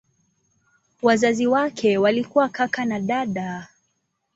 [1.01, 3.67] Wazazi wake walikuwa kaka na dada.